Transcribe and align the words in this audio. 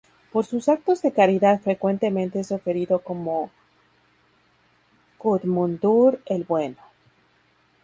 Por 0.31 0.45
sus 0.47 0.67
actos 0.67 1.03
de 1.03 1.11
caridad 1.13 1.61
frecuentemente 1.61 2.39
es 2.39 2.49
referido 2.49 3.03
como 3.03 3.51
Guðmundur 5.19 6.19
el 6.25 6.43
bueno. 6.43 6.77